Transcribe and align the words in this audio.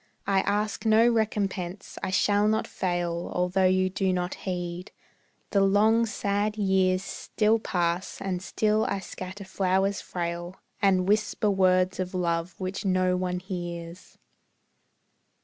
I 0.25 0.39
ask 0.39 0.83
no 0.83 1.07
recompense, 1.07 1.99
I 2.01 2.09
shall 2.09 2.47
not 2.47 2.65
fail 2.65 3.29
Although 3.35 3.67
you 3.67 3.87
do 3.87 4.11
not 4.11 4.33
heed; 4.33 4.89
the 5.51 5.61
long, 5.61 6.07
sad 6.07 6.57
years 6.57 7.03
Still 7.03 7.59
pass, 7.59 8.19
and 8.19 8.41
still 8.41 8.83
I 8.85 8.97
scatter 8.97 9.45
flowers 9.45 10.01
frail, 10.01 10.55
And 10.81 11.07
whisper 11.07 11.51
words 11.51 11.99
of 11.99 12.15
love 12.15 12.55
which 12.59 12.83
no 12.83 13.15
one 13.15 13.39
hears. 13.39 14.17